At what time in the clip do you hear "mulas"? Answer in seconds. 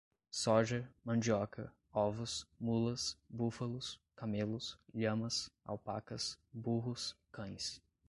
2.59-3.15